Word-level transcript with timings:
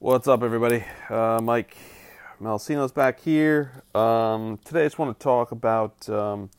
What's 0.00 0.28
up, 0.28 0.44
everybody? 0.44 0.84
Uh, 1.10 1.40
Mike 1.42 1.76
Melissinos 2.40 2.94
back 2.94 3.18
here. 3.18 3.82
Um, 3.96 4.60
today, 4.64 4.82
I 4.82 4.84
just 4.84 4.96
want 4.96 5.18
to 5.18 5.20
talk 5.20 5.50
about 5.50 6.08
um, 6.08 6.50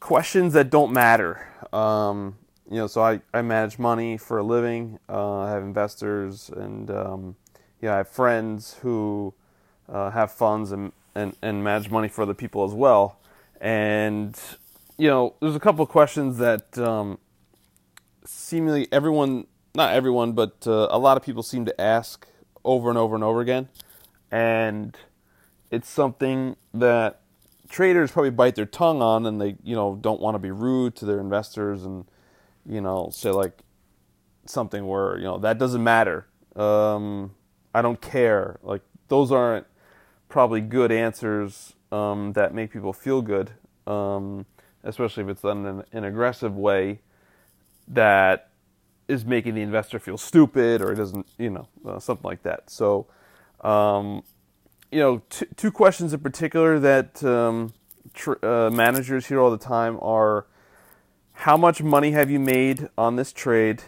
questions 0.00 0.54
that 0.54 0.70
don't 0.70 0.90
matter. 0.90 1.46
Um, 1.70 2.38
you 2.70 2.78
know, 2.78 2.86
so 2.86 3.02
I, 3.02 3.20
I 3.34 3.42
manage 3.42 3.78
money 3.78 4.16
for 4.16 4.38
a 4.38 4.42
living. 4.42 4.98
Uh, 5.06 5.40
I 5.40 5.50
have 5.50 5.62
investors, 5.62 6.48
and 6.48 6.90
um, 6.90 7.36
yeah, 7.82 7.92
I 7.92 7.96
have 7.98 8.08
friends 8.08 8.78
who 8.80 9.34
uh, 9.86 10.10
have 10.10 10.32
funds 10.32 10.72
and, 10.72 10.92
and 11.14 11.36
and 11.42 11.62
manage 11.62 11.90
money 11.90 12.08
for 12.08 12.22
other 12.22 12.32
people 12.32 12.64
as 12.64 12.72
well. 12.72 13.20
And 13.60 14.34
you 14.96 15.08
know, 15.08 15.34
there's 15.40 15.56
a 15.56 15.60
couple 15.60 15.82
of 15.82 15.90
questions 15.90 16.38
that 16.38 16.78
um, 16.78 17.18
seemingly 18.24 18.88
everyone 18.90 19.46
not 19.74 19.92
everyone, 19.92 20.32
but 20.32 20.66
uh, 20.66 20.86
a 20.90 20.98
lot 20.98 21.16
of 21.16 21.22
people 21.22 21.42
seem 21.42 21.64
to 21.64 21.80
ask 21.80 22.26
over 22.64 22.88
and 22.88 22.98
over 22.98 23.14
and 23.14 23.24
over 23.24 23.40
again. 23.40 23.68
And 24.30 24.96
it's 25.70 25.88
something 25.88 26.56
that 26.72 27.20
traders 27.68 28.12
probably 28.12 28.30
bite 28.30 28.54
their 28.54 28.66
tongue 28.66 29.02
on 29.02 29.26
and 29.26 29.40
they, 29.40 29.56
you 29.64 29.74
know, 29.74 29.98
don't 30.00 30.20
want 30.20 30.36
to 30.36 30.38
be 30.38 30.50
rude 30.50 30.94
to 30.96 31.04
their 31.04 31.18
investors 31.18 31.84
and, 31.84 32.04
you 32.64 32.80
know, 32.80 33.10
say 33.12 33.30
like 33.30 33.58
something 34.46 34.86
where, 34.86 35.18
you 35.18 35.24
know, 35.24 35.38
that 35.38 35.58
doesn't 35.58 35.82
matter. 35.82 36.26
Um, 36.54 37.34
I 37.74 37.82
don't 37.82 38.00
care. 38.00 38.60
Like 38.62 38.82
those 39.08 39.32
aren't 39.32 39.66
probably 40.28 40.60
good 40.60 40.92
answers 40.92 41.74
um, 41.90 42.32
that 42.34 42.54
make 42.54 42.72
people 42.72 42.92
feel 42.92 43.22
good, 43.22 43.50
um, 43.88 44.46
especially 44.84 45.24
if 45.24 45.28
it's 45.30 45.42
done 45.42 45.66
in 45.66 45.98
an 45.98 46.04
aggressive 46.04 46.56
way 46.56 47.00
that 47.88 48.50
is 49.08 49.24
making 49.24 49.54
the 49.54 49.62
investor 49.62 49.98
feel 49.98 50.16
stupid 50.16 50.80
or 50.80 50.92
it 50.92 50.96
doesn't, 50.96 51.26
you 51.38 51.50
know, 51.50 51.68
uh, 51.86 51.98
something 51.98 52.24
like 52.24 52.42
that. 52.42 52.70
So, 52.70 53.06
um, 53.60 54.22
you 54.90 55.00
know, 55.00 55.22
t- 55.30 55.46
two 55.56 55.70
questions 55.70 56.12
in 56.12 56.20
particular 56.20 56.78
that 56.78 57.22
um, 57.24 57.72
tr- 58.12 58.44
uh, 58.44 58.70
managers 58.70 59.26
hear 59.26 59.40
all 59.40 59.50
the 59.50 59.58
time 59.58 59.98
are 60.00 60.46
how 61.32 61.56
much 61.56 61.82
money 61.82 62.12
have 62.12 62.30
you 62.30 62.38
made 62.38 62.88
on 62.96 63.16
this 63.16 63.32
trade? 63.32 63.82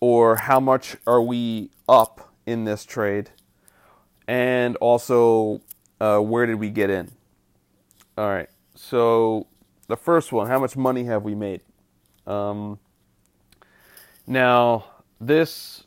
Or 0.00 0.36
how 0.36 0.60
much 0.60 0.96
are 1.06 1.22
we 1.22 1.70
up 1.88 2.34
in 2.46 2.64
this 2.64 2.84
trade? 2.84 3.30
And 4.26 4.76
also, 4.76 5.62
uh, 6.00 6.18
where 6.18 6.46
did 6.46 6.56
we 6.56 6.70
get 6.70 6.90
in? 6.90 7.12
All 8.18 8.28
right. 8.28 8.48
So, 8.74 9.46
the 9.86 9.96
first 9.96 10.32
one, 10.32 10.48
how 10.48 10.58
much 10.58 10.76
money 10.76 11.04
have 11.04 11.22
we 11.22 11.34
made? 11.34 11.60
Um, 12.26 12.78
now, 14.26 14.84
this 15.20 15.84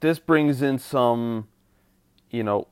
this 0.00 0.18
brings 0.18 0.60
in 0.60 0.78
some, 0.78 1.48
you 2.30 2.42
know, 2.42 2.68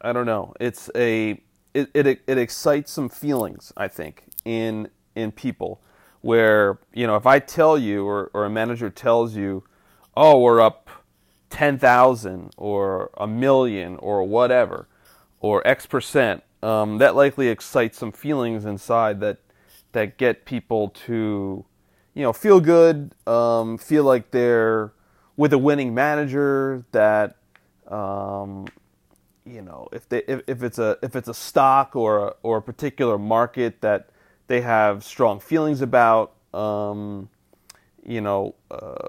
I 0.00 0.12
don't 0.12 0.26
know. 0.26 0.52
It's 0.60 0.90
a 0.94 1.40
it, 1.72 1.90
it 1.94 2.22
it 2.26 2.38
excites 2.38 2.92
some 2.92 3.08
feelings, 3.08 3.72
I 3.76 3.88
think, 3.88 4.24
in 4.44 4.88
in 5.14 5.32
people 5.32 5.80
where, 6.20 6.78
you 6.92 7.06
know, 7.06 7.16
if 7.16 7.26
I 7.26 7.38
tell 7.38 7.78
you 7.78 8.06
or, 8.06 8.30
or 8.34 8.44
a 8.44 8.50
manager 8.50 8.90
tells 8.90 9.36
you, 9.36 9.64
oh, 10.16 10.38
we're 10.40 10.60
up 10.60 10.88
ten 11.50 11.78
thousand 11.78 12.52
or 12.56 13.10
a 13.16 13.26
million 13.26 13.96
or 13.96 14.24
whatever, 14.24 14.88
or 15.40 15.66
X 15.66 15.86
percent, 15.86 16.42
um, 16.64 16.96
that 16.98 17.14
likely 17.14 17.48
excites 17.48 17.98
some 17.98 18.10
feelings 18.10 18.64
inside 18.64 19.20
that 19.20 19.38
that 19.92 20.16
get 20.16 20.46
people 20.46 20.88
to 20.88 21.64
you 22.14 22.22
know 22.22 22.32
feel 22.32 22.58
good 22.58 23.14
um, 23.26 23.76
feel 23.76 24.02
like 24.04 24.30
they're 24.30 24.92
with 25.36 25.52
a 25.52 25.58
winning 25.58 25.94
manager 25.94 26.82
that 26.92 27.36
um, 27.88 28.66
you 29.44 29.60
know 29.60 29.88
if 29.92 30.08
they 30.08 30.22
if, 30.26 30.40
if 30.46 30.62
it's 30.62 30.78
a 30.78 30.96
if 31.02 31.14
it's 31.14 31.28
a 31.28 31.34
stock 31.34 31.94
or 31.94 32.28
a, 32.28 32.34
or 32.42 32.56
a 32.56 32.62
particular 32.62 33.18
market 33.18 33.82
that 33.82 34.08
they 34.46 34.62
have 34.62 35.04
strong 35.04 35.40
feelings 35.40 35.82
about 35.82 36.32
um, 36.54 37.28
you 38.06 38.22
know 38.22 38.54
uh, 38.70 39.08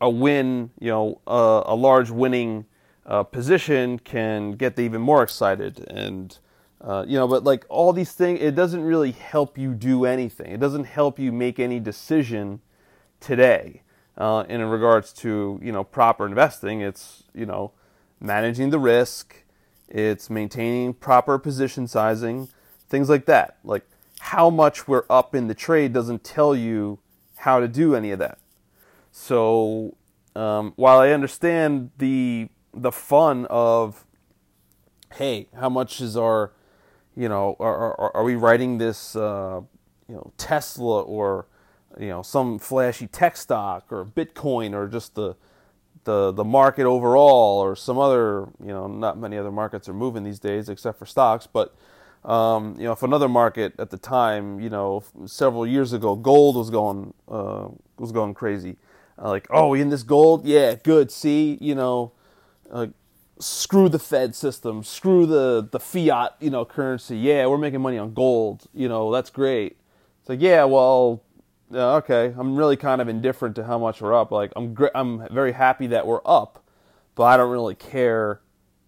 a 0.00 0.08
win 0.08 0.70
you 0.80 0.88
know 0.88 1.20
uh, 1.26 1.64
a 1.66 1.74
large 1.74 2.08
winning 2.10 2.64
uh, 3.10 3.24
position 3.24 3.98
can 3.98 4.52
get 4.52 4.78
even 4.78 5.00
more 5.00 5.22
excited 5.22 5.84
and 5.90 6.38
uh, 6.80 7.04
you 7.06 7.18
know 7.18 7.26
but 7.26 7.42
like 7.42 7.66
all 7.68 7.92
these 7.92 8.12
things 8.12 8.40
it 8.40 8.54
doesn't 8.54 8.82
really 8.82 9.10
help 9.10 9.58
you 9.58 9.74
do 9.74 10.04
anything. 10.06 10.52
It 10.52 10.60
doesn't 10.60 10.84
help 10.84 11.18
you 11.18 11.32
make 11.32 11.58
any 11.58 11.80
decision 11.80 12.60
today 13.18 13.82
uh, 14.16 14.44
in 14.48 14.62
regards 14.62 15.12
to 15.14 15.58
you 15.60 15.72
know 15.72 15.82
proper 15.82 16.24
investing. 16.24 16.80
It's 16.80 17.24
you 17.34 17.46
know 17.46 17.72
managing 18.20 18.70
the 18.70 18.78
risk. 18.78 19.42
It's 19.88 20.30
maintaining 20.30 20.94
proper 20.94 21.36
position 21.36 21.88
sizing. 21.88 22.48
Things 22.88 23.08
like 23.08 23.26
that. 23.26 23.58
Like 23.64 23.84
how 24.20 24.50
much 24.50 24.86
we're 24.86 25.04
up 25.10 25.34
in 25.34 25.48
the 25.48 25.54
trade 25.54 25.92
doesn't 25.92 26.22
tell 26.22 26.54
you 26.54 27.00
how 27.38 27.58
to 27.58 27.66
do 27.66 27.96
any 27.96 28.12
of 28.12 28.20
that. 28.20 28.38
So 29.10 29.96
um, 30.36 30.74
while 30.76 31.00
i 31.00 31.10
understand 31.10 31.90
the 31.98 32.48
the 32.72 32.92
fun 32.92 33.46
of 33.50 34.04
hey 35.14 35.48
how 35.58 35.68
much 35.68 36.00
is 36.00 36.16
our 36.16 36.52
you 37.16 37.28
know 37.28 37.56
are, 37.58 37.94
are, 38.00 38.16
are 38.16 38.24
we 38.24 38.36
writing 38.36 38.78
this 38.78 39.16
uh, 39.16 39.60
you 40.08 40.14
know 40.14 40.32
tesla 40.36 41.02
or 41.02 41.46
you 41.98 42.08
know 42.08 42.22
some 42.22 42.58
flashy 42.58 43.06
tech 43.06 43.36
stock 43.36 43.86
or 43.90 44.04
bitcoin 44.04 44.72
or 44.74 44.86
just 44.86 45.14
the 45.14 45.34
the 46.04 46.32
the 46.32 46.44
market 46.44 46.84
overall 46.84 47.60
or 47.60 47.76
some 47.76 47.98
other 47.98 48.48
you 48.60 48.68
know 48.68 48.86
not 48.86 49.18
many 49.18 49.36
other 49.36 49.50
markets 49.52 49.88
are 49.88 49.94
moving 49.94 50.22
these 50.24 50.38
days 50.38 50.68
except 50.68 50.98
for 50.98 51.06
stocks. 51.06 51.46
But 51.46 51.74
um, 52.24 52.76
you 52.78 52.84
know 52.84 52.92
if 52.92 53.02
another 53.02 53.28
market 53.28 53.74
at 53.78 53.90
the 53.90 53.98
time 53.98 54.60
you 54.60 54.70
know 54.70 55.02
several 55.26 55.66
years 55.66 55.92
ago 55.92 56.16
gold 56.16 56.56
was 56.56 56.70
going 56.70 57.14
uh, 57.28 57.68
was 57.98 58.12
going 58.12 58.34
crazy. 58.34 58.76
Uh, 59.22 59.28
like 59.28 59.46
oh 59.50 59.74
in 59.74 59.90
this 59.90 60.02
gold? 60.02 60.46
Yeah 60.46 60.74
good. 60.74 61.10
See 61.10 61.58
you 61.60 61.74
know 61.74 62.12
uh, 62.70 62.86
screw 63.38 63.88
the 63.88 63.98
Fed 63.98 64.34
system, 64.34 64.82
screw 64.82 65.26
the 65.26 65.66
the 65.70 65.80
fiat, 65.80 66.36
you 66.40 66.50
know, 66.50 66.64
currency. 66.64 67.16
Yeah, 67.16 67.46
we're 67.46 67.58
making 67.58 67.80
money 67.80 67.98
on 67.98 68.14
gold. 68.14 68.66
You 68.74 68.88
know, 68.88 69.10
that's 69.10 69.30
great. 69.30 69.76
It's 70.20 70.28
like, 70.28 70.40
yeah, 70.40 70.64
well, 70.64 71.22
yeah, 71.70 71.94
okay. 71.96 72.34
I'm 72.36 72.56
really 72.56 72.76
kind 72.76 73.00
of 73.00 73.08
indifferent 73.08 73.56
to 73.56 73.64
how 73.64 73.78
much 73.78 74.00
we're 74.00 74.14
up. 74.14 74.30
Like, 74.30 74.52
I'm 74.56 74.74
gr- 74.74 74.94
I'm 74.94 75.26
very 75.32 75.52
happy 75.52 75.86
that 75.88 76.06
we're 76.06 76.20
up, 76.24 76.64
but 77.14 77.24
I 77.24 77.36
don't 77.36 77.50
really 77.50 77.74
care 77.74 78.40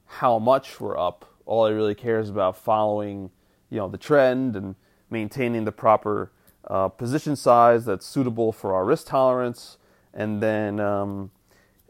how 0.07 0.39
much 0.39 0.81
we're 0.81 0.99
up. 0.99 1.25
All 1.47 1.65
I 1.65 1.71
really 1.71 1.95
care 1.95 2.21
is 2.21 2.31
about 2.31 2.57
following, 2.57 3.31
you 3.71 3.79
know, 3.79 3.89
the 3.89 3.99
trend 3.99 4.57
and 4.57 4.75
maintaining 5.11 5.65
the 5.65 5.73
proper 5.73 6.31
uh, 6.69 6.89
position 6.89 7.37
size 7.37 7.85
that's 7.85 8.07
suitable 8.07 8.53
for 8.53 8.75
our 8.75 8.85
risk 8.85 9.07
tolerance, 9.07 9.79
and 10.15 10.43
then. 10.43 10.81
Um, 10.81 11.31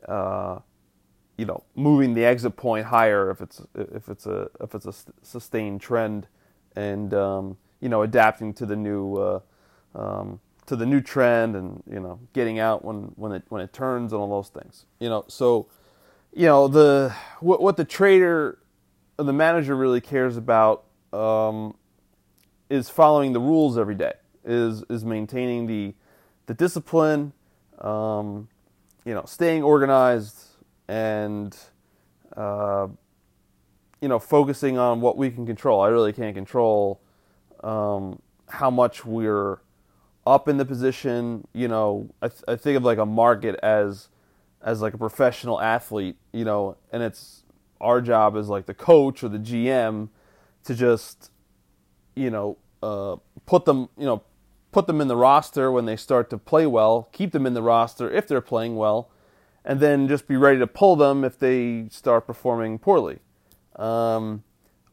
uh, 0.06 0.59
you 1.37 1.44
know 1.47 1.62
moving 1.75 2.15
the 2.15 2.25
exit 2.25 2.56
point 2.56 2.87
higher 2.87 3.31
if 3.31 3.41
it's 3.41 3.62
if 3.75 4.09
it's 4.09 4.26
a 4.26 4.48
if 4.60 4.75
it's 4.75 4.87
a 4.87 4.94
sustained 5.22 5.81
trend 5.81 6.26
and 6.76 7.15
um, 7.15 7.56
you 7.81 7.88
know 7.88 8.03
adapting 8.03 8.53
to 8.54 8.66
the 8.66 8.76
new 8.76 9.16
uh, 9.16 9.41
um, 9.94 10.41
to 10.66 10.76
the 10.76 10.87
new 10.87 11.00
trend 11.00 11.56
and 11.56 11.82
you 11.91 12.00
know 12.00 12.19
getting 12.32 12.59
out 12.59 12.84
when 12.84 13.12
when 13.16 13.32
it 13.32 13.42
when 13.48 13.60
it 13.60 13.72
turns 13.72 14.12
and 14.12 14.21
all 14.21 14.28
those 14.28 14.48
things 14.48 14.87
you 15.00 15.09
know. 15.09 15.25
So 15.28 15.66
you 16.34 16.47
know 16.47 16.69
the 16.69 17.15
what, 17.41 17.62
what 17.62 17.76
the 17.76 17.84
trader 17.84 18.59
or 19.19 19.25
the 19.25 19.32
manager 19.32 19.76
really 19.76 20.00
cares 20.00 20.37
about 20.37 20.84
um, 21.12 21.75
is 22.71 22.88
following 22.88 23.32
the 23.32 23.41
rules 23.41 23.76
every 23.76 23.95
day 23.95 24.15
is 24.45 24.83
is 24.89 25.04
maintaining 25.04 25.66
the 25.66 25.95
the 26.47 26.54
discipline 26.54 27.33
um, 27.78 28.48
you 29.04 29.15
know 29.15 29.24
staying 29.27 29.62
organized 29.62 30.52
and 30.88 31.56
uh, 32.36 32.88
you 34.00 34.08
know 34.08 34.18
focusing 34.18 34.78
on 34.78 35.00
what 35.00 35.16
we 35.16 35.30
can 35.30 35.46
control. 35.46 35.80
I 35.80 35.88
really 35.88 36.12
can't 36.12 36.34
control 36.34 37.00
um, 37.62 38.20
how 38.48 38.70
much 38.70 39.04
we're 39.04 39.58
up 40.26 40.48
in 40.48 40.56
the 40.56 40.64
position. 40.64 41.46
You 41.52 41.68
know, 41.68 42.10
I, 42.20 42.28
th- 42.28 42.44
I 42.48 42.56
think 42.56 42.76
of 42.76 42.84
like 42.84 42.98
a 42.98 43.06
market 43.06 43.58
as 43.62 44.08
as 44.62 44.80
like 44.80 44.94
a 44.94 44.98
professional 44.98 45.60
athlete. 45.60 46.16
You 46.32 46.44
know, 46.44 46.76
and 46.92 47.02
it's 47.02 47.44
our 47.80 48.00
job 48.00 48.36
as 48.36 48.48
like 48.48 48.66
the 48.66 48.74
coach 48.74 49.22
or 49.22 49.28
the 49.28 49.38
GM 49.38 50.08
to 50.64 50.74
just 50.74 51.30
you 52.14 52.30
know 52.30 52.56
uh, 52.82 53.16
put 53.46 53.64
them 53.64 53.88
you 53.96 54.06
know 54.06 54.22
put 54.72 54.86
them 54.86 55.00
in 55.00 55.08
the 55.08 55.16
roster 55.16 55.70
when 55.70 55.84
they 55.84 55.96
start 55.96 56.30
to 56.30 56.38
play 56.38 56.66
well, 56.66 57.08
keep 57.12 57.32
them 57.32 57.46
in 57.46 57.54
the 57.54 57.62
roster 57.62 58.10
if 58.10 58.26
they're 58.26 58.40
playing 58.40 58.74
well, 58.74 59.10
and 59.64 59.80
then 59.80 60.09
just 60.09 60.26
be 60.26 60.36
ready 60.36 60.59
to 60.59 60.66
pull 60.66 60.97
them 60.97 61.24
if 61.24 61.38
they 61.38 61.86
start 61.91 62.26
performing 62.26 62.78
poorly. 62.78 63.18
Um, 63.76 64.42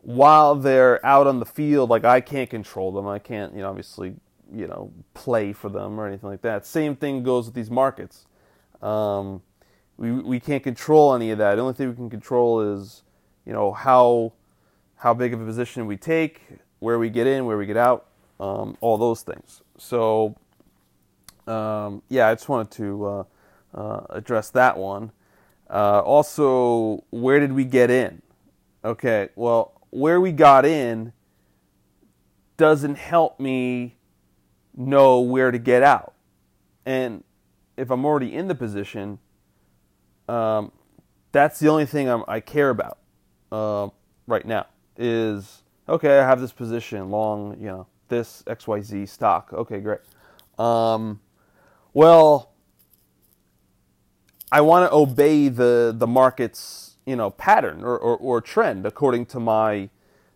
while 0.02 0.56
they're 0.56 1.06
out 1.06 1.28
on 1.28 1.40
the 1.40 1.46
field, 1.46 1.90
like 1.90 2.06
I 2.06 2.22
can't 2.22 2.50
control 2.50 2.92
them. 2.92 3.08
I 3.08 3.20
can't, 3.20 3.54
you 3.54 3.62
know, 3.62 3.70
obviously 3.70 4.16
you 4.54 4.68
know, 4.68 4.92
play 5.14 5.54
for 5.54 5.70
them 5.70 6.00
or 6.00 6.08
anything 6.08 6.30
like 6.30 6.42
that. 6.42 6.66
Same 6.66 6.96
thing 6.96 7.24
goes 7.24 7.46
with 7.46 7.56
these 7.56 7.70
markets. 7.70 8.26
Um, 8.82 9.42
we 9.98 10.12
we 10.12 10.40
can't 10.40 10.64
control 10.64 11.14
any 11.14 11.32
of 11.32 11.38
that. 11.40 11.56
The 11.56 11.62
only 11.62 11.74
thing 11.74 11.90
we 11.90 11.96
can 11.96 12.10
control 12.10 12.62
is, 12.62 13.04
you 13.46 13.54
know, 13.54 13.72
how 13.72 14.34
how 14.96 15.14
big 15.14 15.34
of 15.34 15.42
a 15.42 15.46
position 15.46 15.86
we 15.86 15.98
take, 15.98 16.42
where 16.80 17.00
we 17.00 17.10
get 17.10 17.28
in, 17.28 17.46
where 17.46 17.58
we 17.58 17.66
get 17.66 17.78
out, 17.78 18.08
um, 18.40 18.78
all 18.82 18.98
those 18.98 19.22
things. 19.22 19.62
So, 19.78 20.36
um, 21.48 22.02
yeah, 22.10 22.28
I 22.28 22.34
just 22.34 22.50
wanted 22.50 22.72
to 22.72 23.06
uh, 23.06 23.24
uh, 23.74 24.02
address 24.10 24.50
that 24.52 24.78
one. 24.78 25.12
Uh, 25.70 26.02
also, 26.02 27.04
where 27.12 27.40
did 27.40 27.54
we 27.54 27.64
get 27.64 27.90
in? 27.90 28.22
Okay, 28.84 29.30
well, 29.36 29.74
where 29.92 30.20
we 30.20 30.32
got 30.32 30.66
in 30.66 31.14
doesn't 32.58 32.96
help 32.96 33.40
me 33.40 33.96
know 34.76 35.20
where 35.20 35.52
to 35.52 35.60
get 35.60 35.84
out. 35.84 36.14
And 36.86 37.24
if 37.78 37.92
I'm 37.92 38.06
already 38.06 38.34
in 38.34 38.48
the 38.48 38.56
position, 38.56 39.20
um, 40.28 40.72
that's 41.32 41.60
the 41.60 41.68
only 41.70 41.86
thing 41.86 42.10
I'm, 42.10 42.24
i 42.28 42.40
care 42.40 42.70
about 42.70 42.98
uh, 43.52 43.90
right 44.28 44.46
now. 44.46 44.68
Is 44.98 45.64
okay, 45.88 46.20
I 46.20 46.26
have 46.26 46.42
this 46.42 46.52
position 46.52 47.10
long, 47.10 47.58
you 47.60 47.68
know, 47.68 47.88
this 48.10 48.44
XYZ 48.48 49.08
stock. 49.08 49.54
Okay, 49.54 49.80
great. 49.80 50.00
Um, 50.58 51.22
well, 51.94 52.52
I 54.52 54.62
want 54.62 54.90
to 54.90 54.96
obey 54.96 55.50
the 55.50 55.94
the 55.96 56.08
market's 56.08 56.98
you 57.06 57.16
know 57.16 57.30
pattern 57.30 57.84
or, 57.84 57.98
or, 57.98 58.18
or, 58.18 58.42
trend 58.42 58.86
according 58.86 59.26
to 59.28 59.40
my 59.40 59.90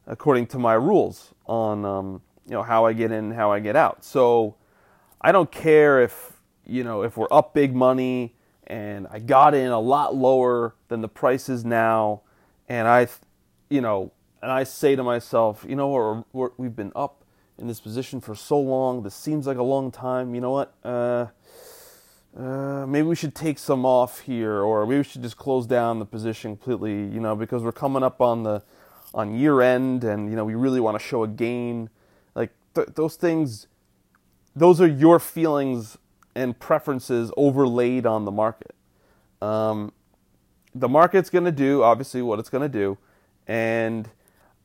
according 0.07 0.47
to 0.47 0.59
my 0.59 0.73
rules 0.73 1.33
on 1.45 1.85
um, 1.85 2.21
you 2.45 2.51
know 2.51 2.63
how 2.63 2.85
I 2.85 2.93
get 2.93 3.11
in, 3.11 3.31
how 3.31 3.51
I 3.51 3.59
get 3.59 3.75
out. 3.75 4.03
So 4.03 4.55
I 5.21 5.31
don't 5.31 5.51
care 5.51 6.01
if 6.01 6.33
you 6.65 6.83
know 6.83 7.03
if 7.03 7.17
we're 7.17 7.27
up 7.31 7.53
big 7.53 7.75
money 7.75 8.35
and 8.67 9.07
I 9.11 9.19
got 9.19 9.53
in 9.53 9.71
a 9.71 9.79
lot 9.79 10.15
lower 10.15 10.75
than 10.87 11.01
the 11.01 11.07
price 11.07 11.49
is 11.49 11.65
now, 11.65 12.21
and 12.69 12.87
I, 12.87 13.07
you 13.69 13.81
know, 13.81 14.11
and 14.41 14.51
I 14.51 14.63
say 14.63 14.95
to 14.95 15.03
myself, 15.03 15.65
you 15.67 15.75
know, 15.75 15.89
we're, 15.89 16.23
we're, 16.33 16.49
we've 16.57 16.75
been 16.75 16.91
up 16.95 17.23
in 17.57 17.67
this 17.67 17.79
position 17.79 18.21
for 18.21 18.35
so 18.35 18.59
long. 18.59 19.03
This 19.03 19.15
seems 19.15 19.47
like 19.47 19.57
a 19.57 19.63
long 19.63 19.91
time. 19.91 20.33
You 20.33 20.41
know 20.41 20.51
what? 20.51 20.73
Uh, 20.83 21.27
uh, 22.37 22.85
maybe 22.87 23.07
we 23.07 23.15
should 23.15 23.35
take 23.35 23.59
some 23.59 23.85
off 23.85 24.21
here, 24.21 24.61
or 24.61 24.85
maybe 24.85 24.97
we 24.97 25.03
should 25.03 25.21
just 25.21 25.37
close 25.37 25.67
down 25.67 25.99
the 25.99 26.05
position 26.05 26.55
completely. 26.57 26.93
You 26.93 27.19
know, 27.19 27.35
because 27.35 27.63
we're 27.63 27.71
coming 27.71 28.01
up 28.03 28.21
on 28.21 28.43
the 28.43 28.63
on 29.13 29.35
year 29.35 29.61
end, 29.61 30.03
and 30.03 30.29
you 30.29 30.35
know 30.35 30.43
we 30.43 30.55
really 30.55 30.79
want 30.79 30.99
to 30.99 31.05
show 31.05 31.23
a 31.23 31.27
gain. 31.27 31.89
Like 32.33 32.51
th- 32.73 32.89
those 32.95 33.15
things, 33.15 33.67
those 34.55 34.81
are 34.81 34.87
your 34.87 35.19
feelings 35.19 35.97
and 36.35 36.57
preferences 36.57 37.31
overlaid 37.37 38.07
on 38.07 38.25
the 38.25 38.31
market. 38.31 38.73
Um, 39.39 39.93
the 40.73 40.89
market's 40.89 41.29
going 41.29 41.45
to 41.45 41.51
do 41.51 41.83
obviously 41.83 42.23
what 42.23 42.39
it's 42.39 42.49
going 42.49 42.63
to 42.63 42.79
do, 42.79 42.97
and 43.47 44.09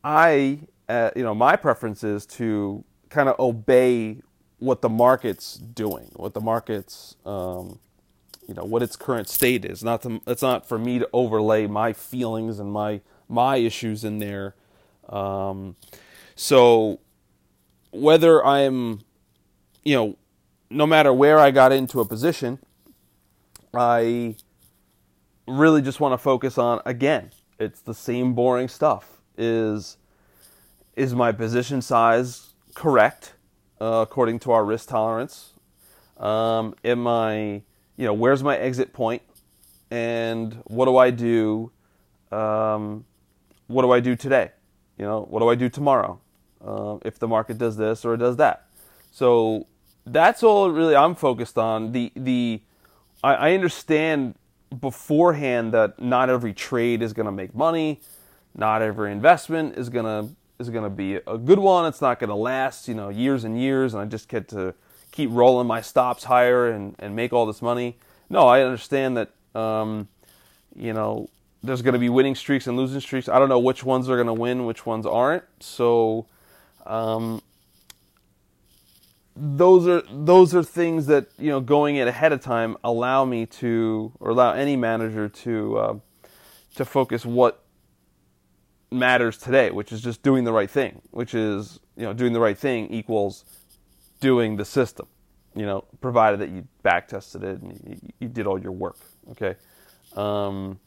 I, 0.02 0.60
uh, 0.88 1.10
you 1.14 1.22
know, 1.22 1.34
my 1.34 1.56
preference 1.56 2.02
is 2.02 2.24
to 2.26 2.82
kind 3.10 3.28
of 3.28 3.38
obey 3.38 4.22
what 4.58 4.82
the 4.82 4.88
market's 4.88 5.54
doing, 5.54 6.10
what 6.14 6.34
the 6.34 6.40
market's, 6.40 7.16
um, 7.24 7.78
you 8.46 8.54
know, 8.54 8.64
what 8.64 8.82
its 8.82 8.96
current 8.96 9.28
state 9.28 9.64
is. 9.64 9.84
Not 9.84 10.02
to, 10.02 10.20
it's 10.26 10.42
not 10.42 10.66
for 10.66 10.78
me 10.78 10.98
to 10.98 11.08
overlay 11.12 11.66
my 11.66 11.92
feelings 11.92 12.58
and 12.58 12.72
my 12.72 13.00
my 13.28 13.56
issues 13.56 14.04
in 14.04 14.18
there. 14.18 14.54
Um, 15.08 15.76
so 16.34 17.00
whether 17.90 18.44
I'm, 18.44 19.02
you 19.84 19.94
know, 19.94 20.16
no 20.70 20.86
matter 20.86 21.12
where 21.12 21.38
I 21.38 21.50
got 21.50 21.72
into 21.72 22.00
a 22.00 22.04
position, 22.04 22.58
I 23.74 24.36
really 25.46 25.82
just 25.82 26.00
want 26.00 26.12
to 26.12 26.18
focus 26.18 26.58
on 26.58 26.80
again. 26.84 27.30
It's 27.58 27.80
the 27.80 27.94
same 27.94 28.34
boring 28.34 28.68
stuff. 28.68 29.20
Is 29.36 29.98
is 30.96 31.14
my 31.14 31.30
position 31.30 31.80
size 31.80 32.54
correct 32.74 33.34
uh, 33.80 34.04
according 34.08 34.38
to 34.40 34.52
our 34.52 34.64
risk 34.64 34.88
tolerance? 34.88 35.52
Um, 36.18 36.74
am 36.84 37.06
I, 37.06 37.62
you 37.96 38.06
know, 38.06 38.14
where's 38.14 38.42
my 38.42 38.56
exit 38.56 38.92
point, 38.92 39.22
and 39.90 40.54
what 40.64 40.86
do 40.86 40.96
I 40.96 41.10
do? 41.10 41.70
Um, 42.32 43.04
what 43.68 43.82
do 43.82 43.92
I 43.92 44.00
do 44.00 44.16
today? 44.16 44.50
You 44.98 45.04
know, 45.04 45.26
what 45.28 45.40
do 45.40 45.48
I 45.48 45.54
do 45.54 45.68
tomorrow? 45.68 46.20
Uh, 46.64 46.98
if 47.04 47.18
the 47.18 47.28
market 47.28 47.56
does 47.56 47.76
this 47.76 48.04
or 48.04 48.14
it 48.14 48.18
does 48.18 48.36
that. 48.36 48.66
So 49.12 49.66
that's 50.04 50.42
all 50.42 50.70
really 50.70 50.96
I'm 50.96 51.14
focused 51.14 51.56
on. 51.56 51.92
The 51.92 52.10
the 52.16 52.60
I, 53.22 53.34
I 53.34 53.52
understand 53.54 54.34
beforehand 54.80 55.72
that 55.72 56.00
not 56.00 56.28
every 56.28 56.52
trade 56.52 57.00
is 57.02 57.12
going 57.12 57.26
to 57.26 57.32
make 57.32 57.54
money, 57.54 58.00
not 58.54 58.82
every 58.82 59.12
investment 59.12 59.78
is 59.78 59.88
going 59.88 60.04
to 60.04 60.34
is 60.58 60.70
going 60.70 60.84
to 60.84 60.90
be 60.90 61.16
a 61.16 61.38
good 61.38 61.58
one. 61.58 61.86
It's 61.86 62.00
not 62.00 62.18
going 62.18 62.28
to 62.28 62.34
last, 62.34 62.88
you 62.88 62.94
know, 62.94 63.08
years 63.08 63.44
and 63.44 63.60
years, 63.60 63.94
and 63.94 64.02
I 64.02 64.06
just 64.06 64.28
get 64.28 64.48
to 64.48 64.74
keep 65.12 65.30
rolling 65.32 65.66
my 65.66 65.80
stops 65.80 66.24
higher 66.24 66.68
and, 66.68 66.94
and 66.98 67.14
make 67.14 67.32
all 67.32 67.46
this 67.46 67.62
money. 67.62 67.96
No, 68.28 68.46
I 68.46 68.62
understand 68.62 69.16
that, 69.16 69.30
um, 69.58 70.08
you 70.76 70.92
know, 70.92 71.28
there's 71.62 71.82
going 71.82 71.94
to 71.94 71.98
be 71.98 72.08
winning 72.08 72.34
streaks 72.34 72.66
and 72.66 72.76
losing 72.76 73.00
streaks. 73.00 73.28
I 73.28 73.38
don't 73.38 73.48
know 73.48 73.58
which 73.58 73.84
ones 73.84 74.08
are 74.08 74.16
going 74.16 74.26
to 74.26 74.34
win, 74.34 74.64
which 74.64 74.86
ones 74.86 75.06
aren't. 75.06 75.44
So, 75.60 76.26
um, 76.86 77.42
those 79.40 79.86
are 79.86 80.02
those 80.10 80.54
are 80.54 80.64
things 80.64 81.06
that 81.06 81.28
you 81.38 81.48
know 81.48 81.60
going 81.60 81.96
in 81.96 82.08
ahead 82.08 82.32
of 82.32 82.40
time 82.40 82.76
allow 82.82 83.24
me 83.24 83.46
to 83.46 84.12
or 84.18 84.30
allow 84.30 84.52
any 84.52 84.74
manager 84.74 85.28
to 85.28 85.78
uh, 85.78 85.94
to 86.74 86.84
focus 86.84 87.24
what 87.24 87.62
matters 88.90 89.38
today, 89.38 89.70
which 89.70 89.92
is 89.92 90.00
just 90.00 90.22
doing 90.22 90.44
the 90.44 90.52
right 90.52 90.70
thing, 90.70 91.00
which 91.10 91.34
is 91.34 91.80
you 91.96 92.04
know 92.04 92.12
doing 92.12 92.32
the 92.32 92.40
right 92.40 92.58
thing 92.58 92.88
equals 92.92 93.44
doing 94.20 94.56
the 94.56 94.64
system, 94.64 95.06
you 95.54 95.64
know, 95.66 95.84
provided 96.00 96.40
that 96.40 96.48
you 96.48 96.66
back 96.82 97.08
tested 97.08 97.44
it 97.44 97.60
and 97.60 97.80
you, 97.86 98.12
you 98.20 98.28
did 98.28 98.46
all 98.46 98.58
your 98.58 98.72
work. 98.72 98.96
Okay, 99.32 99.56
um, 100.16 100.78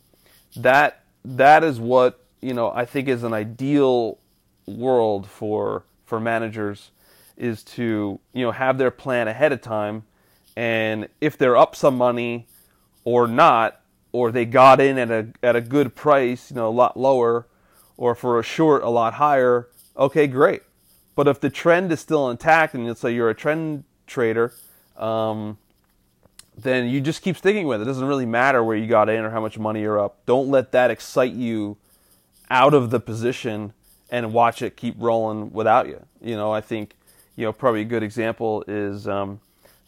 that 0.56 1.03
that 1.24 1.63
is 1.63 1.80
what 1.80 2.25
you 2.42 2.53
know 2.53 2.71
I 2.71 2.86
think 2.86 3.07
is 3.07 3.24
an 3.24 3.33
ideal 3.33 4.18
world 4.65 5.27
for 5.27 5.83
for 6.06 6.19
managers 6.19 6.92
is 7.38 7.63
to 7.63 8.19
you 8.33 8.45
know 8.45 8.51
have 8.51 8.77
their 8.77 8.92
plan 8.92 9.27
ahead 9.27 9.51
of 9.51 9.62
time, 9.62 10.03
and 10.55 11.08
if 11.20 11.38
they're 11.38 11.58
up 11.58 11.75
some 11.75 11.98
money 11.98 12.48
or 13.03 13.27
not, 13.27 13.81
or 14.12 14.31
they 14.31 14.46
got 14.46 14.79
in 14.79 14.98
at 14.98 15.12
a 15.12 15.27
at 15.43 15.55
a 15.55 15.62
good 15.62 15.96
price, 15.96 16.51
you 16.51 16.55
know, 16.55 16.67
a 16.67 16.72
lot 16.72 16.98
lower, 16.98 17.48
or 18.01 18.15
for 18.15 18.39
a 18.39 18.43
short 18.43 18.81
a 18.81 18.89
lot 18.89 19.13
higher, 19.13 19.67
okay, 19.96 20.25
great. 20.25 20.63
But 21.15 21.27
if 21.27 21.39
the 21.39 21.51
trend 21.51 21.91
is 21.91 22.00
still 22.00 22.31
intact, 22.31 22.74
and 22.74 22.88
let's 22.88 23.00
say 23.00 23.13
you're 23.13 23.29
a 23.29 23.36
trend 23.36 23.84
trader, 24.08 24.53
um, 24.98 25.60
then 26.58 26.89
you 26.89 27.00
just 27.00 27.22
keep 27.22 27.38
sticking 27.38 27.67
with 27.67 27.79
it. 27.79 27.84
It 27.84 27.86
doesn't 27.86 28.08
really 28.08 28.25
matter 28.25 28.63
where 28.63 28.75
you 28.75 28.88
got 28.88 29.08
in 29.08 29.24
or 29.24 29.29
how 29.29 29.39
much 29.39 29.60
money 29.60 29.81
you're 29.81 30.00
up. 30.03 30.17
Don't 30.25 30.50
let 30.50 30.72
that 30.72 30.89
excite 30.89 31.34
you 31.34 31.77
out 32.50 32.74
of 32.74 32.89
the 32.89 33.00
position 33.00 33.72
and 34.10 34.34
watch 34.34 34.63
it 34.63 34.75
keep 34.75 34.96
rolling 34.98 35.53
without 35.53 35.88
you. 35.88 36.03
You 36.22 36.36
know, 36.36 36.51
I 36.51 36.60
think 36.60 36.96
you 37.36 37.46
know, 37.46 37.53
probably 37.53 37.81
a 37.81 37.86
good 37.86 38.01
example 38.01 38.63
is 38.67 39.08
um, 39.08 39.41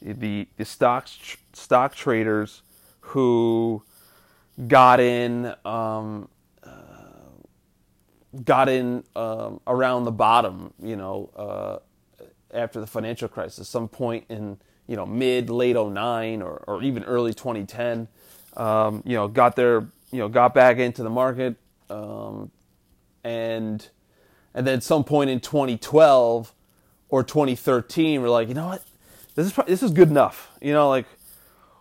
the 0.03 0.47
the 0.57 0.65
stock 0.65 1.07
stock 1.53 1.95
traders 1.95 2.61
who 3.01 3.81
got 4.67 4.99
in 4.99 5.55
um, 5.65 6.29
got 8.45 8.69
in 8.69 9.03
um, 9.15 9.59
around 9.67 10.05
the 10.05 10.11
bottom, 10.11 10.73
you 10.81 10.95
know, 10.95 11.29
uh, 11.35 11.79
after 12.53 12.79
the 12.79 12.87
financial 12.87 13.27
crisis, 13.27 13.67
some 13.67 13.87
point 13.87 14.25
in 14.29 14.57
you 14.87 14.95
know 14.95 15.05
mid 15.05 15.49
late 15.49 15.75
09 15.75 16.41
or, 16.41 16.63
or 16.67 16.83
even 16.83 17.03
early 17.03 17.33
2010, 17.33 18.07
um, 18.57 19.03
you 19.05 19.15
know, 19.15 19.27
got 19.27 19.55
their 19.55 19.81
you 20.11 20.19
know 20.19 20.29
got 20.29 20.53
back 20.53 20.77
into 20.77 21.03
the 21.03 21.09
market, 21.09 21.55
um, 21.89 22.51
and 23.23 23.89
and 24.53 24.67
then 24.67 24.81
some 24.81 25.03
point 25.03 25.29
in 25.29 25.39
2012 25.39 26.53
or 27.09 27.23
2013 27.23 28.21
we're 28.21 28.29
like, 28.29 28.47
you 28.47 28.53
know 28.53 28.67
what, 28.67 28.83
this 29.35 29.47
is 29.47 29.53
this 29.67 29.83
is 29.83 29.91
good 29.91 30.09
enough. 30.09 30.51
You 30.61 30.73
know, 30.73 30.89
like 30.89 31.05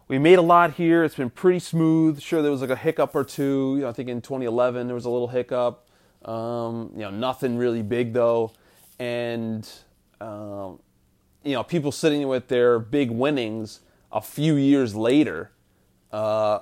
we 0.08 0.18
made 0.18 0.38
a 0.38 0.42
lot 0.42 0.74
here. 0.74 1.04
It's 1.04 1.14
been 1.14 1.30
pretty 1.30 1.58
smooth. 1.58 2.20
Sure, 2.20 2.42
there 2.42 2.50
was 2.50 2.60
like 2.60 2.70
a 2.70 2.76
hiccup 2.76 3.14
or 3.14 3.24
two. 3.24 3.74
You 3.76 3.82
know, 3.82 3.88
I 3.88 3.92
think 3.92 4.08
in 4.08 4.20
2011 4.20 4.86
there 4.86 4.94
was 4.94 5.06
a 5.06 5.10
little 5.10 5.28
hiccup. 5.28 5.86
Um, 6.24 6.90
you 6.94 7.00
know, 7.00 7.10
nothing 7.10 7.56
really 7.56 7.82
big 7.82 8.12
though, 8.12 8.52
and 8.98 9.68
um, 10.20 10.78
you 11.42 11.52
know, 11.52 11.64
people 11.64 11.92
sitting 11.92 12.26
with 12.28 12.48
their 12.48 12.78
big 12.78 13.10
winnings 13.10 13.80
a 14.12 14.20
few 14.20 14.54
years 14.54 14.94
later. 14.94 15.50
Uh, 16.12 16.60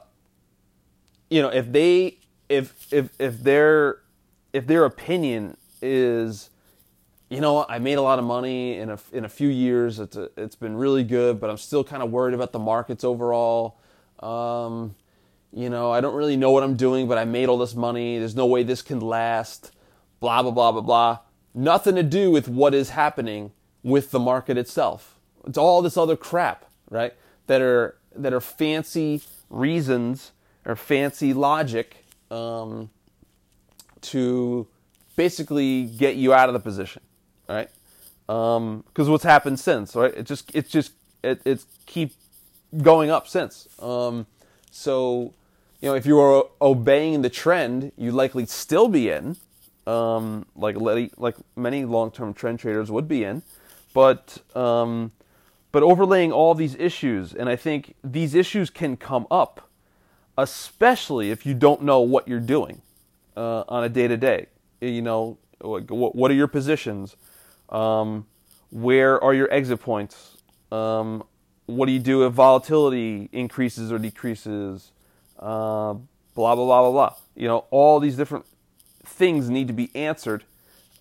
you 1.29 1.43
know, 1.43 1.49
if 1.49 1.71
they 1.71 2.19
if 2.49 2.93
if 2.93 3.11
if 3.19 3.43
their 3.43 4.01
if 4.53 4.67
their 4.67 4.85
opinion 4.85 5.57
is 5.83 6.51
you 7.31 7.41
know, 7.41 7.65
I 7.69 7.79
made 7.79 7.95
a 7.95 8.03
lot 8.03 8.19
of 8.19 8.25
money 8.25 8.77
in 8.77 8.91
a 8.91 8.99
in 9.13 9.25
a 9.25 9.29
few 9.29 9.49
years. 9.49 10.01
It's 10.01 10.17
a, 10.17 10.31
it's 10.37 10.57
been 10.57 10.77
really 10.77 11.05
good, 11.05 11.41
but 11.41 11.49
I'm 11.49 11.57
still 11.57 11.85
kind 11.85 12.03
of 12.03 12.11
worried 12.11 12.35
about 12.35 12.53
the 12.53 12.59
markets 12.59 13.05
overall. 13.05 13.79
Um, 14.19 14.97
you 15.53 15.69
know, 15.69 15.91
I 15.91 16.01
don't 16.01 16.15
really 16.15 16.37
know 16.37 16.51
what 16.51 16.63
I'm 16.63 16.77
doing, 16.77 17.09
but 17.09 17.19
I 17.19 17.25
made 17.25 17.49
all 17.49 17.59
this 17.59 17.75
money. 17.75 18.19
There's 18.19 18.37
no 18.37 18.47
way 18.47 18.63
this 18.63 18.83
can 18.83 19.01
last. 19.01 19.73
Blah 20.21 20.43
blah 20.43 20.53
blah 20.53 20.73
blah 20.73 20.81
blah. 20.83 21.19
Nothing 21.55 21.97
to 21.97 22.03
do 22.03 22.31
with 22.31 22.49
what 22.49 22.75
is 22.75 22.91
happening 22.91 23.53
with 23.83 24.11
the 24.11 24.21
market 24.21 24.57
itself. 24.57 25.19
It's 25.47 25.59
all 25.59 25.83
this 25.83 25.97
other 25.97 26.17
crap, 26.17 26.67
right? 26.91 27.15
That 27.47 27.61
are 27.61 27.97
that 28.15 28.33
are 28.33 28.41
fancy 28.41 29.23
reasons 29.49 30.33
or 30.65 30.77
fancy 30.77 31.33
logic 31.33 32.05
um, 32.31 32.91
to 34.03 34.67
basically 35.17 35.85
get 35.85 36.17
you 36.17 36.33
out 36.33 36.49
of 36.49 36.53
the 36.53 36.61
position 36.61 37.03
right? 37.51 37.69
Because 38.27 38.57
um, 38.57 38.85
what's 38.95 39.25
happened 39.25 39.59
since, 39.59 39.97
right? 39.97 40.15
It 40.15 40.27
just 40.27 40.55
it's 40.55 40.71
just 40.71 40.93
it 41.23 41.43
it's 41.45 41.67
keep 41.87 42.15
going 42.81 43.11
up 43.11 43.27
since. 43.27 43.69
Um, 43.81 44.27
so 44.71 45.35
you 45.81 45.89
know 45.89 45.95
if 45.95 46.07
you 46.07 46.19
are 46.21 46.45
obeying 46.61 47.23
the 47.23 47.31
trend, 47.31 47.93
you'd 47.97 48.15
likely 48.15 48.47
still 48.47 48.89
be 48.89 49.11
in, 49.11 49.37
um, 49.87 50.47
like 50.55 50.77
like 51.17 51.37
many 51.57 51.85
long 51.85 52.11
term 52.11 52.35
trend 52.35 52.59
traders 52.59 52.91
would 52.91 53.09
be 53.09 53.25
in, 53.25 53.43
but 53.95 54.39
um, 54.57 55.13
but 55.73 55.83
overlaying 55.83 56.33
all 56.33 56.55
these 56.55 56.75
issues, 56.77 57.33
and 57.33 57.49
I 57.49 57.57
think 57.57 57.95
these 58.03 58.35
issues 58.35 58.71
can 58.71 58.97
come 58.97 59.27
up, 59.31 59.69
especially 60.37 61.31
if 61.31 61.47
you 61.47 61.55
don't 61.55 61.83
know 61.83 62.01
what 62.01 62.29
you're 62.29 62.41
doing 62.41 62.83
uh, 63.37 63.65
on 63.69 63.85
a 63.85 63.89
day 63.89 64.09
to 64.09 64.17
day. 64.17 64.47
You 64.81 65.03
know, 65.03 65.39
what, 65.61 66.15
what 66.15 66.31
are 66.31 66.35
your 66.35 66.49
positions? 66.49 67.17
Um, 67.69 68.27
where 68.71 69.23
are 69.23 69.35
your 69.35 69.53
exit 69.53 69.81
points? 69.81 70.37
Um, 70.73 71.25
what 71.67 71.87
do 71.87 71.93
you 71.93 71.99
do 71.99 72.27
if 72.27 72.33
volatility 72.33 73.29
increases 73.33 73.93
or 73.93 73.99
decreases? 73.99 74.93
Uh, 75.41 75.95
blah 76.35 76.55
blah 76.55 76.65
blah 76.65 76.83
blah 76.83 76.91
blah. 76.91 77.15
You 77.35 77.49
know, 77.49 77.65
all 77.71 77.99
these 77.99 78.17
different 78.17 78.45
things 79.05 79.49
need 79.49 79.67
to 79.69 79.73
be 79.73 79.91
answered, 79.95 80.45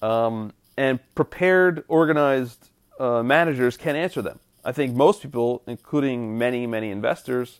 um, 0.01 0.53
and 0.77 0.99
prepared, 1.13 1.83
organized 1.87 2.69
uh, 2.99 3.21
managers 3.21 3.77
can 3.77 3.95
answer 3.95 4.21
them. 4.21 4.39
I 4.63 4.71
think 4.71 4.95
most 4.95 5.21
people, 5.21 5.61
including 5.67 6.37
many 6.37 6.65
many 6.67 6.89
investors, 6.89 7.59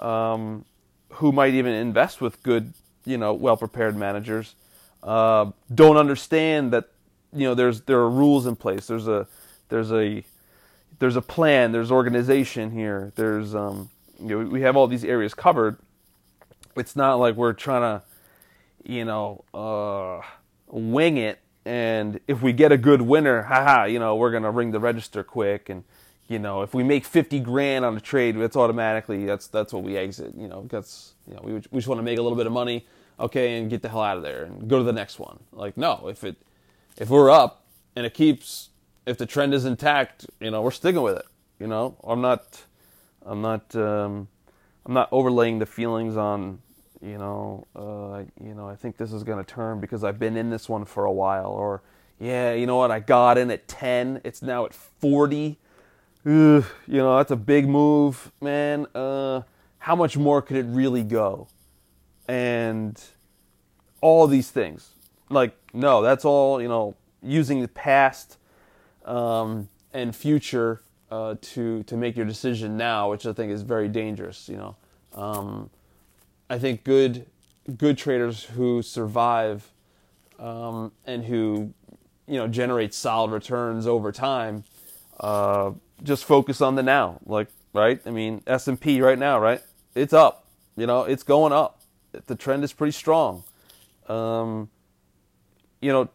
um, 0.00 0.64
who 1.14 1.32
might 1.32 1.54
even 1.54 1.74
invest 1.74 2.20
with 2.20 2.42
good, 2.42 2.72
you 3.04 3.18
know, 3.18 3.32
well 3.34 3.56
prepared 3.56 3.96
managers, 3.96 4.54
uh, 5.02 5.50
don't 5.74 5.96
understand 5.96 6.72
that 6.72 6.88
you 7.32 7.44
know 7.44 7.54
there's 7.54 7.82
there 7.82 7.98
are 7.98 8.10
rules 8.10 8.46
in 8.46 8.56
place. 8.56 8.86
There's 8.86 9.08
a 9.08 9.26
there's 9.68 9.92
a 9.92 10.24
there's 10.98 11.16
a 11.16 11.22
plan. 11.22 11.72
There's 11.72 11.92
organization 11.92 12.70
here. 12.70 13.12
There's 13.16 13.54
um 13.54 13.90
you 14.20 14.28
know 14.28 14.50
we 14.50 14.62
have 14.62 14.76
all 14.76 14.86
these 14.86 15.04
areas 15.04 15.34
covered. 15.34 15.78
It's 16.76 16.96
not 16.96 17.14
like 17.16 17.34
we're 17.34 17.52
trying 17.52 18.00
to 18.00 18.02
you 18.84 19.04
know 19.04 19.44
uh, 19.54 20.20
wing 20.68 21.16
it. 21.16 21.40
And 21.64 22.20
if 22.28 22.42
we 22.42 22.52
get 22.52 22.70
a 22.70 22.76
good 22.76 23.02
winner, 23.02 23.42
haha, 23.42 23.84
you 23.84 23.98
know 23.98 24.16
we're 24.16 24.30
gonna 24.30 24.50
ring 24.50 24.70
the 24.70 24.80
register 24.80 25.24
quick 25.24 25.68
and 25.68 25.84
you 26.28 26.38
know, 26.38 26.62
if 26.62 26.74
we 26.74 26.82
make 26.82 27.04
50 27.04 27.40
grand 27.40 27.84
on 27.84 27.96
a 27.96 28.00
trade, 28.00 28.36
that's 28.36 28.56
automatically, 28.56 29.24
that's, 29.24 29.46
that's 29.46 29.72
what 29.72 29.82
we 29.82 29.96
exit, 29.96 30.34
you 30.36 30.48
know, 30.48 30.66
that's, 30.68 31.14
you 31.28 31.34
know, 31.34 31.40
we, 31.42 31.52
we 31.52 31.78
just 31.78 31.86
want 31.86 31.98
to 31.98 32.02
make 32.02 32.18
a 32.18 32.22
little 32.22 32.36
bit 32.36 32.46
of 32.46 32.52
money, 32.52 32.84
okay, 33.20 33.58
and 33.58 33.70
get 33.70 33.82
the 33.82 33.88
hell 33.88 34.02
out 34.02 34.16
of 34.16 34.22
there 34.22 34.44
and 34.44 34.68
go 34.68 34.78
to 34.78 34.84
the 34.84 34.92
next 34.92 35.18
one. 35.18 35.38
Like, 35.52 35.76
no, 35.76 36.08
if 36.08 36.24
it, 36.24 36.36
if 36.96 37.10
we're 37.10 37.30
up 37.30 37.64
and 37.94 38.04
it 38.04 38.14
keeps, 38.14 38.70
if 39.06 39.18
the 39.18 39.26
trend 39.26 39.54
is 39.54 39.64
intact, 39.64 40.26
you 40.40 40.50
know, 40.50 40.62
we're 40.62 40.72
sticking 40.72 41.02
with 41.02 41.16
it. 41.16 41.26
You 41.60 41.68
know, 41.68 41.96
I'm 42.02 42.20
not, 42.20 42.64
I'm 43.24 43.40
not, 43.40 43.74
um, 43.76 44.28
I'm 44.84 44.94
not 44.94 45.08
overlaying 45.12 45.60
the 45.60 45.66
feelings 45.66 46.16
on, 46.16 46.60
you 47.06 47.18
know, 47.18 47.66
uh, 47.76 48.24
you 48.42 48.54
know, 48.54 48.68
I 48.68 48.76
think 48.76 48.96
this 48.96 49.12
is 49.12 49.22
going 49.22 49.42
to 49.42 49.44
turn 49.44 49.80
because 49.80 50.04
I've 50.04 50.18
been 50.18 50.36
in 50.36 50.50
this 50.50 50.68
one 50.68 50.84
for 50.84 51.04
a 51.04 51.12
while, 51.12 51.50
or 51.50 51.82
yeah, 52.18 52.52
you 52.52 52.66
know 52.66 52.76
what, 52.76 52.90
I 52.90 53.00
got 53.00 53.38
in 53.38 53.50
at 53.50 53.68
10, 53.68 54.22
it's 54.24 54.42
now 54.42 54.66
at 54.66 54.74
40. 54.74 55.58
Ugh, 56.24 56.30
you 56.30 56.64
know, 56.88 57.16
that's 57.16 57.30
a 57.30 57.36
big 57.36 57.68
move, 57.68 58.32
man. 58.40 58.86
Uh, 58.94 59.42
how 59.78 59.94
much 59.94 60.16
more 60.16 60.42
could 60.42 60.56
it 60.56 60.66
really 60.68 61.04
go? 61.04 61.48
And 62.28 63.00
all 64.00 64.26
these 64.26 64.50
things 64.50 64.96
like 65.30 65.56
no, 65.72 66.02
that's 66.02 66.24
all 66.24 66.60
you 66.60 66.68
know. 66.68 66.94
Using 67.22 67.60
the 67.60 67.68
past 67.68 68.38
um, 69.04 69.68
and 69.92 70.14
future 70.14 70.82
uh, 71.10 71.34
to 71.40 71.82
to 71.84 71.96
make 71.96 72.16
your 72.16 72.26
decision 72.26 72.76
now, 72.76 73.10
which 73.10 73.26
I 73.26 73.32
think 73.32 73.50
is 73.50 73.62
very 73.62 73.88
dangerous. 73.88 74.48
You 74.48 74.56
know, 74.56 74.76
um, 75.14 75.70
I 76.48 76.58
think 76.58 76.84
good 76.84 77.26
good 77.76 77.98
traders 77.98 78.44
who 78.44 78.82
survive 78.82 79.72
um, 80.38 80.92
and 81.04 81.24
who 81.24 81.72
you 82.26 82.36
know 82.36 82.46
generate 82.46 82.94
solid 82.94 83.30
returns 83.30 83.86
over 83.86 84.12
time 84.12 84.64
uh, 85.20 85.72
just 86.02 86.24
focus 86.24 86.60
on 86.60 86.74
the 86.74 86.82
now. 86.82 87.18
Like 87.24 87.48
right, 87.72 88.00
I 88.06 88.10
mean 88.10 88.42
S 88.46 88.68
and 88.68 88.80
P 88.80 89.00
right 89.00 89.18
now, 89.18 89.38
right? 89.38 89.62
It's 89.94 90.12
up. 90.12 90.46
You 90.76 90.86
know, 90.86 91.04
it's 91.04 91.22
going 91.22 91.52
up. 91.52 91.80
The 92.12 92.34
trend 92.34 92.64
is 92.64 92.72
pretty 92.72 92.92
strong. 92.92 93.44
Um, 94.08 94.70
you 95.80 95.92
know, 95.92 96.08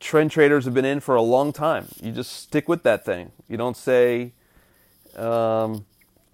trend 0.00 0.30
traders 0.30 0.64
have 0.64 0.74
been 0.74 0.84
in 0.84 1.00
for 1.00 1.16
a 1.16 1.22
long 1.22 1.52
time. 1.52 1.86
You 2.00 2.12
just 2.12 2.32
stick 2.32 2.68
with 2.68 2.82
that 2.84 3.04
thing. 3.04 3.32
You 3.48 3.56
don't 3.56 3.76
say, 3.76 4.32
um, 5.16 5.84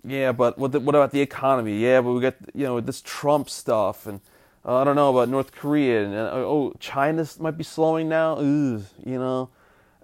yeah, 0.05 0.33
but 0.33 0.59
what, 0.59 0.73
the, 0.73 0.81
what 0.81 0.95
about 0.95 1.13
the 1.13 1.21
economy? 1.21 1.79
Yeah, 1.79 2.01
but 2.01 2.13
we 2.13 2.21
got 2.21 2.35
you 2.55 2.65
know 2.65 2.81
this 2.81 3.01
Trump 3.01 3.49
stuff, 3.49 4.07
and 4.07 4.21
uh, 4.65 4.77
I 4.77 4.85
don't 4.85 4.97
know 4.97 5.11
about 5.11 5.29
North 5.29 5.53
Korea, 5.53 6.05
and 6.05 6.15
uh, 6.15 6.31
oh, 6.35 6.75
China 6.79 7.27
might 7.41 7.57
be 7.57 7.65
slowing 7.65 8.09
now. 8.09 8.35
Ugh, 8.35 8.83
you 9.05 9.19
know, 9.19 9.51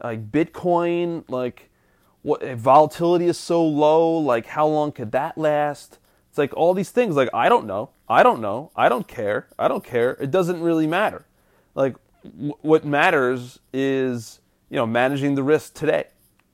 like 0.02 0.30
Bitcoin, 0.30 1.24
like 1.28 1.70
what 2.22 2.42
volatility 2.42 3.26
is 3.26 3.38
so 3.38 3.64
low. 3.64 4.18
Like 4.18 4.46
how 4.46 4.66
long 4.66 4.92
could 4.92 5.12
that 5.12 5.36
last? 5.36 5.98
It's 6.28 6.38
like 6.38 6.56
all 6.56 6.74
these 6.74 6.90
things. 6.90 7.14
Like 7.14 7.30
I 7.34 7.48
don't 7.48 7.66
know. 7.66 7.90
I 8.08 8.22
don't 8.22 8.40
know. 8.40 8.70
I 8.74 8.88
don't 8.88 9.06
care. 9.06 9.48
I 9.58 9.68
don't 9.68 9.84
care. 9.84 10.12
It 10.20 10.30
doesn't 10.30 10.60
really 10.60 10.86
matter. 10.86 11.26
Like 11.74 11.96
what 12.62 12.84
matters 12.84 13.58
is 13.72 14.40
you 14.68 14.76
know 14.76 14.86
managing 14.86 15.34
the 15.34 15.42
risk 15.42 15.74
today 15.74 16.04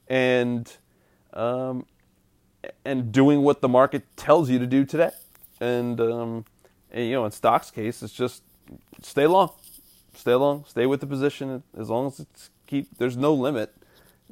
and 0.09 0.73
um, 1.33 1.87
and 2.85 3.13
doing 3.13 3.43
what 3.43 3.61
the 3.61 3.69
market 3.69 4.05
tells 4.17 4.51
you 4.51 4.59
to 4.59 4.67
do 4.67 4.85
today. 4.85 5.11
And, 5.61 6.01
um, 6.01 6.45
and, 6.91 7.07
you 7.07 7.13
know 7.13 7.25
in 7.25 7.31
stocks 7.31 7.71
case 7.71 8.03
it's 8.03 8.13
just 8.13 8.43
stay 9.03 9.27
long. 9.27 9.51
Stay 10.15 10.35
long. 10.35 10.65
Stay 10.67 10.87
with 10.87 11.01
the 11.01 11.07
position 11.07 11.63
as 11.79 11.91
long 11.91 12.07
as 12.09 12.21
it's 12.21 12.51
keep 12.67 12.99
there's 12.99 13.17
no 13.17 13.33
limit 13.33 13.75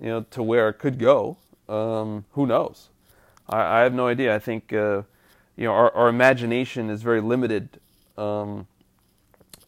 you 0.00 0.08
know 0.08 0.22
to 0.30 0.42
where 0.42 0.68
it 0.68 0.74
could 0.74 0.98
go. 0.98 1.36
Um, 1.68 2.24
who 2.32 2.46
knows? 2.46 2.88
I, 3.48 3.78
I, 3.78 3.80
have 3.80 3.94
no 3.94 4.06
idea. 4.06 4.34
I 4.34 4.38
think 4.38 4.72
uh, 4.72 5.02
you 5.56 5.64
know 5.64 5.72
our, 5.72 5.94
our 5.94 6.08
imagination 6.08 6.90
is 6.90 7.02
very 7.02 7.20
limited 7.20 7.80
um, 8.16 8.66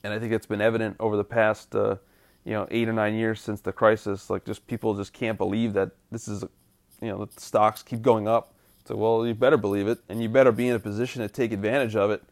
and 0.04 0.12
I 0.12 0.18
think 0.18 0.32
it's 0.32 0.46
been 0.46 0.60
evident 0.60 0.96
over 1.00 1.16
the 1.16 1.24
past 1.24 1.74
uh, 1.74 1.96
you 2.44 2.52
know 2.52 2.66
eight 2.70 2.88
or 2.88 2.92
nine 2.92 3.14
years 3.14 3.40
since 3.40 3.60
the 3.60 3.72
crisis. 3.72 4.30
Like 4.30 4.44
just 4.44 4.66
people 4.66 4.94
just 4.94 5.12
can't 5.12 5.36
believe 5.36 5.72
that 5.74 5.90
this 6.10 6.28
is 6.28 6.44
you 7.00 7.08
know 7.08 7.24
the 7.24 7.40
stocks 7.40 7.82
keep 7.82 8.02
going 8.02 8.28
up. 8.28 8.54
So 8.86 8.96
well, 8.96 9.26
you 9.26 9.34
better 9.34 9.56
believe 9.56 9.88
it, 9.88 9.98
and 10.08 10.22
you 10.22 10.28
better 10.28 10.52
be 10.52 10.68
in 10.68 10.74
a 10.74 10.78
position 10.78 11.22
to 11.22 11.28
take 11.28 11.52
advantage 11.52 11.96
of 11.96 12.10
it 12.10 12.22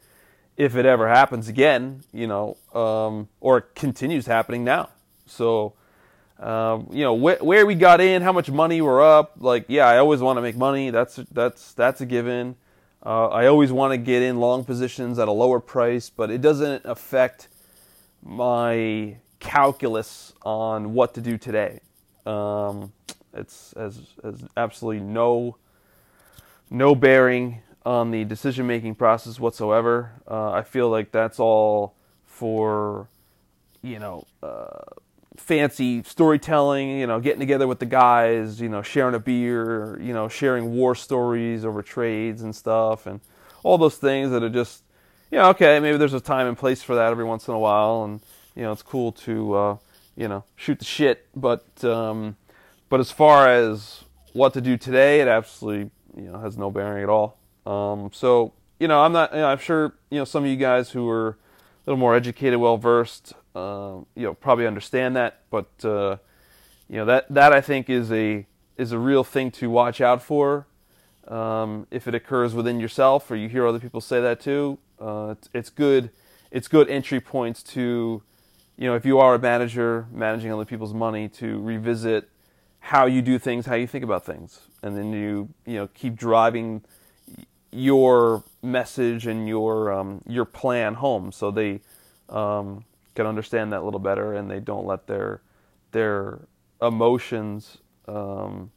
if 0.56 0.76
it 0.76 0.86
ever 0.86 1.08
happens 1.08 1.48
again. 1.48 2.04
You 2.12 2.26
know, 2.26 2.56
um, 2.72 3.28
or 3.40 3.58
it 3.58 3.74
continues 3.74 4.26
happening 4.26 4.64
now. 4.64 4.90
So. 5.26 5.74
Um, 6.36 6.88
you 6.90 7.04
know 7.04 7.16
wh- 7.16 7.40
where 7.44 7.64
we 7.64 7.76
got 7.76 8.00
in, 8.00 8.20
how 8.20 8.32
much 8.32 8.50
money 8.50 8.82
we're 8.82 9.00
up. 9.00 9.34
Like, 9.38 9.66
yeah, 9.68 9.86
I 9.86 9.98
always 9.98 10.20
want 10.20 10.36
to 10.36 10.42
make 10.42 10.56
money. 10.56 10.90
That's 10.90 11.16
that's 11.30 11.72
that's 11.74 12.00
a 12.00 12.06
given. 12.06 12.56
Uh, 13.06 13.28
I 13.28 13.46
always 13.46 13.70
want 13.70 13.92
to 13.92 13.98
get 13.98 14.22
in 14.22 14.40
long 14.40 14.64
positions 14.64 15.18
at 15.20 15.28
a 15.28 15.32
lower 15.32 15.60
price, 15.60 16.10
but 16.10 16.30
it 16.30 16.40
doesn't 16.40 16.84
affect 16.86 17.48
my 18.22 19.16
calculus 19.40 20.32
on 20.42 20.94
what 20.94 21.14
to 21.14 21.20
do 21.20 21.36
today. 21.36 21.80
Um, 22.26 22.92
it's 23.34 23.74
has, 23.76 24.00
has 24.22 24.42
absolutely 24.56 25.04
no 25.04 25.56
no 26.70 26.94
bearing 26.94 27.62
on 27.84 28.10
the 28.10 28.24
decision 28.24 28.66
making 28.66 28.94
process 28.94 29.38
whatsoever. 29.38 30.12
Uh, 30.28 30.50
I 30.50 30.62
feel 30.62 30.88
like 30.88 31.12
that's 31.12 31.38
all 31.38 31.94
for 32.24 33.08
you 33.82 33.98
know 33.98 34.26
uh, 34.42 34.80
fancy 35.36 36.02
storytelling. 36.02 36.98
You 36.98 37.06
know, 37.06 37.20
getting 37.20 37.40
together 37.40 37.66
with 37.66 37.78
the 37.78 37.86
guys. 37.86 38.60
You 38.60 38.68
know, 38.68 38.82
sharing 38.82 39.14
a 39.14 39.20
beer. 39.20 40.00
You 40.00 40.12
know, 40.12 40.28
sharing 40.28 40.72
war 40.72 40.94
stories 40.94 41.64
over 41.64 41.82
trades 41.82 42.42
and 42.42 42.54
stuff, 42.54 43.06
and 43.06 43.20
all 43.62 43.78
those 43.78 43.96
things 43.96 44.30
that 44.30 44.42
are 44.42 44.50
just 44.50 44.84
you 45.34 45.40
know, 45.40 45.48
okay, 45.48 45.80
maybe 45.80 45.98
there's 45.98 46.14
a 46.14 46.20
time 46.20 46.46
and 46.46 46.56
place 46.56 46.80
for 46.80 46.94
that 46.94 47.10
every 47.10 47.24
once 47.24 47.48
in 47.48 47.54
a 47.54 47.58
while, 47.58 48.04
and 48.04 48.20
you 48.54 48.62
know, 48.62 48.70
it's 48.70 48.82
cool 48.82 49.10
to 49.10 49.54
uh, 49.54 49.76
you 50.16 50.28
know 50.28 50.44
shoot 50.54 50.78
the 50.78 50.84
shit. 50.84 51.26
But 51.34 51.82
um, 51.82 52.36
but 52.88 53.00
as 53.00 53.10
far 53.10 53.48
as 53.48 54.04
what 54.32 54.52
to 54.54 54.60
do 54.60 54.76
today, 54.76 55.20
it 55.20 55.26
absolutely 55.28 55.90
you 56.16 56.30
know 56.30 56.38
has 56.38 56.56
no 56.56 56.70
bearing 56.70 57.02
at 57.02 57.08
all. 57.08 57.38
Um, 57.66 58.10
so 58.12 58.52
you 58.78 58.88
know 58.88 59.00
I'm 59.02 59.12
not. 59.12 59.32
You 59.32 59.40
know, 59.40 59.48
I'm 59.48 59.58
sure 59.58 59.94
you 60.10 60.18
know 60.18 60.24
some 60.24 60.44
of 60.44 60.50
you 60.50 60.56
guys 60.56 60.90
who 60.90 61.08
are 61.08 61.28
a 61.28 61.36
little 61.86 61.98
more 61.98 62.14
educated, 62.14 62.58
well 62.58 62.76
versed, 62.76 63.32
uh, 63.54 63.98
you 64.14 64.22
know 64.22 64.34
probably 64.34 64.66
understand 64.66 65.16
that. 65.16 65.40
But 65.50 65.70
uh, 65.84 66.16
you 66.88 66.96
know 66.96 67.04
that 67.06 67.26
that 67.32 67.52
I 67.52 67.60
think 67.60 67.88
is 67.88 68.10
a 68.12 68.46
is 68.76 68.92
a 68.92 68.98
real 68.98 69.24
thing 69.24 69.50
to 69.52 69.70
watch 69.70 70.00
out 70.00 70.22
for. 70.22 70.66
Um, 71.28 71.86
if 71.90 72.06
it 72.06 72.14
occurs 72.14 72.54
within 72.54 72.80
yourself, 72.80 73.30
or 73.30 73.36
you 73.36 73.48
hear 73.48 73.66
other 73.66 73.78
people 73.78 74.02
say 74.02 74.20
that 74.20 74.40
too, 74.40 74.78
uh, 75.00 75.34
it's, 75.38 75.48
it's 75.54 75.70
good. 75.70 76.10
It's 76.50 76.68
good 76.68 76.88
entry 76.88 77.20
points 77.20 77.62
to, 77.64 78.22
you 78.76 78.86
know, 78.86 78.94
if 78.94 79.04
you 79.06 79.18
are 79.18 79.34
a 79.34 79.38
manager 79.38 80.06
managing 80.12 80.52
other 80.52 80.64
people's 80.64 80.94
money, 80.94 81.28
to 81.30 81.60
revisit 81.62 82.28
how 82.84 83.06
you 83.06 83.22
do 83.22 83.38
things, 83.38 83.64
how 83.64 83.74
you 83.76 83.86
think 83.86 84.04
about 84.04 84.26
things, 84.26 84.60
and 84.82 84.94
then 84.94 85.10
you 85.10 85.48
you 85.64 85.76
know 85.76 85.88
keep 85.94 86.14
driving 86.14 86.82
your 87.72 88.44
message 88.62 89.26
and 89.26 89.48
your 89.48 89.90
um, 89.90 90.20
your 90.28 90.44
plan 90.44 90.92
home, 90.92 91.32
so 91.32 91.50
they 91.50 91.80
um, 92.28 92.84
can 93.14 93.26
understand 93.26 93.72
that 93.72 93.80
a 93.80 93.84
little 93.84 94.00
better, 94.00 94.34
and 94.34 94.50
they 94.50 94.60
don't 94.60 94.86
let 94.86 95.06
their 95.06 95.40
their 95.92 96.40
emotions 96.82 97.78
um, 98.06 98.70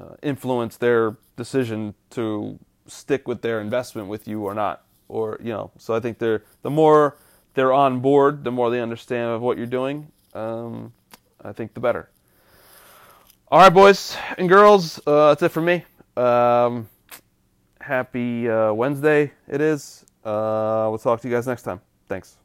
uh, 0.00 0.14
influence 0.22 0.78
their 0.78 1.18
decision 1.36 1.94
to 2.08 2.58
stick 2.86 3.28
with 3.28 3.42
their 3.42 3.60
investment 3.60 4.08
with 4.08 4.26
you 4.26 4.44
or 4.44 4.54
not, 4.54 4.82
or 5.08 5.38
you 5.42 5.52
know. 5.52 5.70
So 5.76 5.94
I 5.94 6.00
think 6.00 6.18
they're 6.20 6.42
the 6.62 6.70
more 6.70 7.18
they're 7.52 7.72
on 7.74 8.00
board, 8.00 8.44
the 8.44 8.50
more 8.50 8.70
they 8.70 8.80
understand 8.80 9.30
of 9.30 9.42
what 9.42 9.58
you're 9.58 9.66
doing. 9.66 10.08
Um, 10.32 10.94
I 11.44 11.52
think 11.52 11.74
the 11.74 11.80
better. 11.80 12.08
All 13.48 13.60
right, 13.60 13.72
boys 13.72 14.16
and 14.38 14.48
girls, 14.48 14.98
uh, 15.06 15.28
that's 15.28 15.42
it 15.42 15.50
for 15.50 15.60
me. 15.60 15.84
Um, 16.16 16.88
happy 17.80 18.48
uh, 18.48 18.72
Wednesday, 18.72 19.32
it 19.46 19.60
is. 19.60 20.04
Uh, 20.24 20.86
we'll 20.88 20.98
talk 20.98 21.20
to 21.20 21.28
you 21.28 21.34
guys 21.34 21.46
next 21.46 21.62
time. 21.62 21.80
Thanks. 22.08 22.38